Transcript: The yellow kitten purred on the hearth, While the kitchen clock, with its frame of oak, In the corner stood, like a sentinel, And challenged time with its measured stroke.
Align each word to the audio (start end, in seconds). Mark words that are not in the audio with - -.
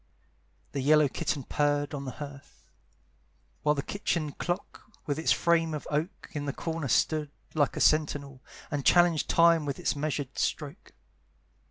The 0.71 0.81
yellow 0.81 1.07
kitten 1.07 1.43
purred 1.43 1.93
on 1.93 2.05
the 2.05 2.13
hearth, 2.17 2.63
While 3.61 3.75
the 3.75 3.83
kitchen 3.83 4.31
clock, 4.31 4.91
with 5.05 5.19
its 5.19 5.31
frame 5.31 5.75
of 5.75 5.87
oak, 5.91 6.27
In 6.31 6.45
the 6.45 6.53
corner 6.53 6.87
stood, 6.87 7.29
like 7.53 7.77
a 7.77 7.81
sentinel, 7.81 8.41
And 8.71 8.83
challenged 8.83 9.29
time 9.29 9.63
with 9.63 9.77
its 9.77 9.95
measured 9.95 10.39
stroke. 10.39 10.93